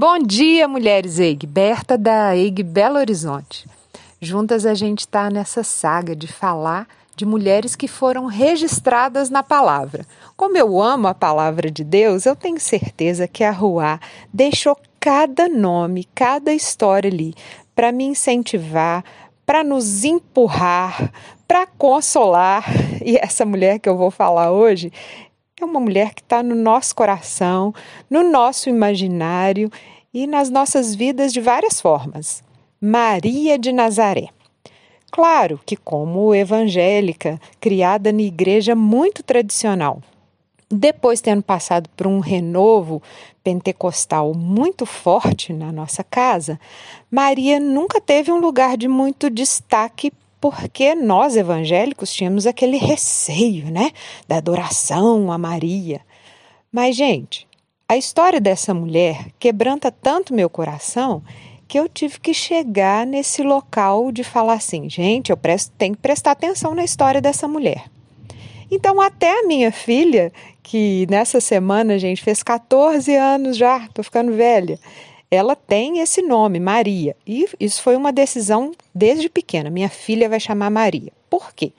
[0.00, 3.68] Bom dia, mulheres EIG, Berta da EIG Belo Horizonte.
[4.20, 6.86] Juntas a gente está nessa saga de falar
[7.16, 10.06] de mulheres que foram registradas na palavra.
[10.36, 13.98] Como eu amo a palavra de Deus, eu tenho certeza que a Ruá
[14.32, 17.34] deixou cada nome, cada história ali
[17.74, 19.02] para me incentivar,
[19.44, 21.12] para nos empurrar,
[21.48, 22.64] para consolar.
[23.04, 24.92] E essa mulher que eu vou falar hoje
[25.60, 27.74] é uma mulher que está no nosso coração,
[28.08, 29.70] no nosso imaginário
[30.12, 32.42] e nas nossas vidas de várias formas.
[32.80, 34.28] Maria de Nazaré.
[35.10, 40.02] Claro que, como evangélica, criada na igreja muito tradicional,
[40.70, 43.02] depois tendo passado por um renovo
[43.42, 46.60] pentecostal muito forte na nossa casa,
[47.10, 53.90] Maria nunca teve um lugar de muito destaque porque nós evangélicos tínhamos aquele receio, né,
[54.26, 56.00] da adoração a Maria.
[56.70, 57.46] Mas gente,
[57.88, 61.22] a história dessa mulher quebranta tanto meu coração
[61.66, 66.00] que eu tive que chegar nesse local de falar assim, gente, eu presto, tenho que
[66.00, 67.84] prestar atenção na história dessa mulher.
[68.70, 74.32] Então, até a minha filha, que nessa semana, gente, fez 14 anos já, tô ficando
[74.32, 74.78] velha,
[75.30, 77.14] ela tem esse nome, Maria.
[77.26, 79.68] E isso foi uma decisão desde pequena.
[79.68, 81.12] Minha filha vai chamar Maria.
[81.28, 81.72] Por quê?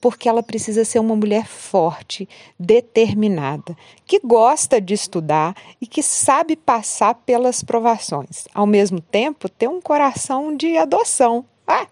[0.00, 6.54] Porque ela precisa ser uma mulher forte, determinada, que gosta de estudar e que sabe
[6.54, 8.46] passar pelas provações.
[8.54, 11.44] Ao mesmo tempo, ter um coração de adoção.
[11.66, 11.86] Ah,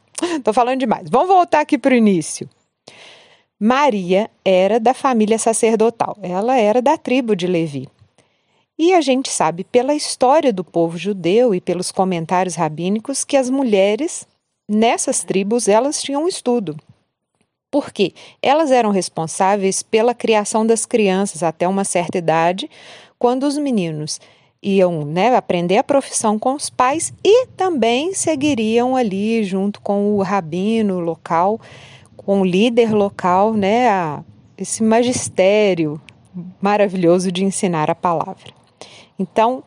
[0.45, 1.09] tô falando demais.
[1.11, 2.49] Vamos voltar aqui para o início.
[3.59, 6.17] Maria era da família sacerdotal.
[6.23, 7.89] Ela era da tribo de Levi.
[8.83, 13.51] E a gente sabe pela história do povo judeu e pelos comentários rabínicos que as
[13.51, 14.27] mulheres
[14.67, 16.75] nessas tribos elas tinham estudo.
[17.71, 18.15] Por quê?
[18.41, 22.71] Elas eram responsáveis pela criação das crianças até uma certa idade,
[23.19, 24.19] quando os meninos
[24.63, 30.23] iam né, aprender a profissão com os pais e também seguiriam ali junto com o
[30.23, 31.61] rabino local,
[32.17, 34.25] com o líder local, né, a,
[34.57, 36.01] esse magistério
[36.63, 38.59] maravilhoso de ensinar a palavra.
[39.21, 39.63] Então,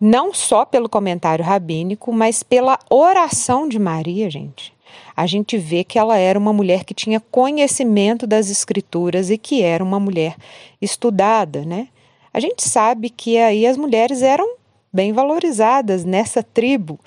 [0.00, 4.74] não só pelo comentário rabínico, mas pela oração de Maria, gente.
[5.14, 9.62] A gente vê que ela era uma mulher que tinha conhecimento das escrituras e que
[9.62, 10.34] era uma mulher
[10.80, 11.88] estudada, né?
[12.32, 14.56] A gente sabe que aí as mulheres eram
[14.90, 16.98] bem valorizadas nessa tribo.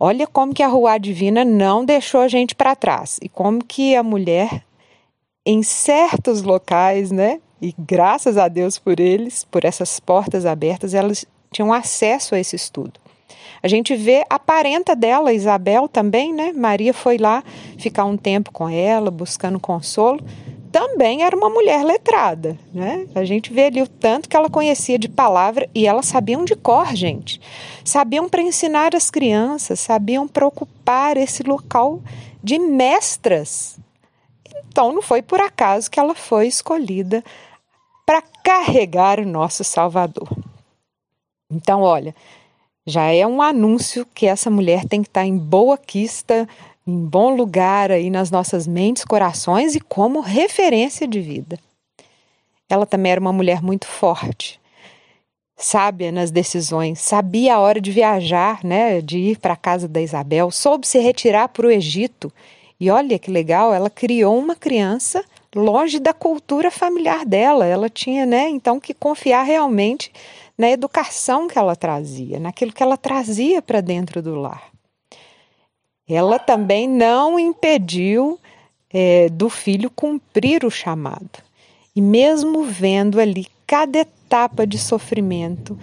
[0.00, 3.94] Olha como que a rua divina não deixou a gente para trás e como que
[3.94, 4.64] a mulher
[5.44, 11.24] em certos locais, né, e graças a Deus por eles, por essas portas abertas, elas
[11.50, 13.00] tinham acesso a esse estudo.
[13.62, 16.52] A gente vê a parenta dela, Isabel, também, né?
[16.52, 17.42] Maria foi lá
[17.76, 20.24] ficar um tempo com ela, buscando consolo.
[20.70, 23.06] Também era uma mulher letrada, né?
[23.14, 26.54] A gente vê ali o tanto que ela conhecia de palavra e elas sabiam de
[26.54, 27.40] cor, gente.
[27.82, 32.00] Sabiam para ensinar as crianças, sabiam para ocupar esse local
[32.42, 33.78] de mestras.
[34.68, 37.24] Então não foi por acaso que ela foi escolhida
[38.48, 40.26] carregar o nosso Salvador.
[41.52, 42.14] Então, olha,
[42.86, 46.48] já é um anúncio que essa mulher tem que estar em boa quista,
[46.86, 51.58] em bom lugar aí nas nossas mentes, corações e como referência de vida.
[52.70, 54.58] Ela também era uma mulher muito forte,
[55.54, 60.00] sábia nas decisões, sabia a hora de viajar, né, de ir para a casa da
[60.00, 62.32] Isabel, soube se retirar para o Egito.
[62.80, 65.22] E olha que legal, ela criou uma criança
[65.54, 67.66] longe da cultura familiar dela.
[67.66, 70.12] Ela tinha, né, então, que confiar realmente
[70.56, 74.70] na educação que ela trazia, naquilo que ela trazia para dentro do lar.
[76.08, 78.38] Ela também não impediu
[78.90, 81.42] é, do filho cumprir o chamado.
[81.94, 85.78] E mesmo vendo ali cada etapa de sofrimento,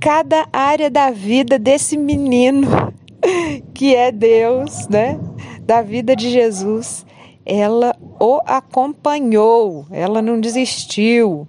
[0.00, 2.92] cada área da vida desse menino
[3.72, 5.18] que é Deus, né?
[5.60, 7.06] Da vida de Jesus,
[7.44, 11.46] ela o acompanhou, ela não desistiu,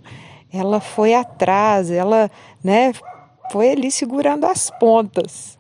[0.52, 2.30] ela foi atrás, ela,
[2.64, 2.94] né,
[3.52, 5.58] foi ali segurando as pontas.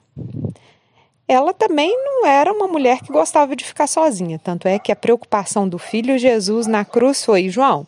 [1.27, 4.95] Ela também não era uma mulher que gostava de ficar sozinha, tanto é que a
[4.95, 7.85] preocupação do filho Jesus na cruz foi: João,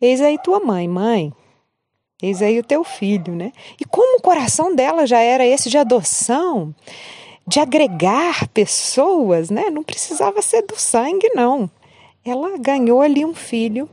[0.00, 1.32] eis aí tua mãe, mãe,
[2.22, 3.52] eis aí o teu filho, né?
[3.80, 6.72] E como o coração dela já era esse de adoção,
[7.44, 9.68] de agregar pessoas, né?
[9.68, 11.68] Não precisava ser do sangue, não.
[12.24, 13.88] Ela ganhou ali um filho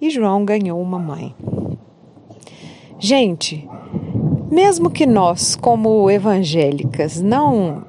[0.00, 1.34] e João ganhou uma mãe.
[2.98, 3.68] Gente,
[4.50, 7.84] mesmo que nós, como evangélicas, não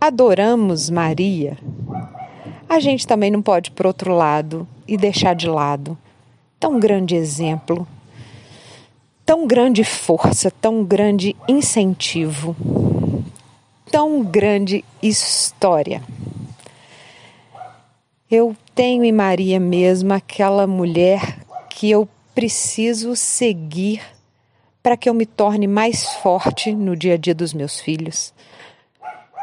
[0.00, 1.56] adoramos Maria,
[2.68, 5.96] a gente também não pode, por outro lado, e deixar de lado
[6.58, 7.86] tão grande exemplo
[9.26, 12.54] tão grande força, tão grande incentivo,
[13.90, 16.00] tão grande história.
[18.28, 21.38] Eu tenho em Maria mesmo aquela mulher
[21.70, 24.02] que eu preciso seguir
[24.82, 28.34] para que eu me torne mais forte no dia a dia dos meus filhos.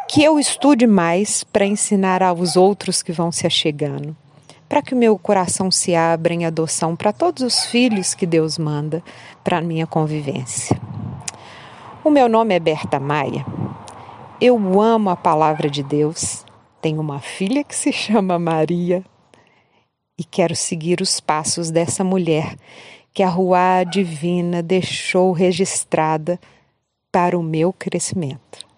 [0.10, 4.14] Que eu estude mais para ensinar aos outros que vão se achegando.
[4.68, 8.58] Para que o meu coração se abra em adoção para todos os filhos que Deus
[8.58, 9.02] manda
[9.46, 10.78] para a minha convivência.
[12.04, 13.46] O meu nome é Berta Maia.
[14.42, 16.43] Eu amo a palavra de Deus
[16.84, 19.06] tenho uma filha que se chama Maria
[20.18, 22.58] e quero seguir os passos dessa mulher
[23.14, 26.38] que a rua divina deixou registrada
[27.10, 28.73] para o meu crescimento.